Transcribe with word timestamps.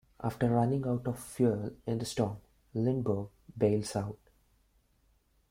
After 0.19 0.49
running 0.49 0.87
out 0.87 1.05
of 1.07 1.19
fuel 1.19 1.75
in 1.85 1.99
the 1.99 2.05
storm, 2.05 2.37
Lindbergh 2.73 3.27
bails 3.55 3.95
out. 3.95 4.17